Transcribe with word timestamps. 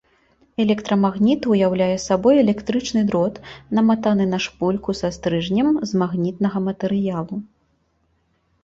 Электрамагніт 0.63 1.41
ўяўляе 1.51 1.97
сабой 2.07 2.35
электрычны 2.45 3.01
дрот, 3.11 3.35
наматаны 3.81 4.25
на 4.33 4.39
шпульку 4.47 4.91
са 5.03 5.13
стрыжнем 5.19 5.67
з 5.93 6.03
магнітнага 6.03 6.57
матэрыялу. 6.71 7.35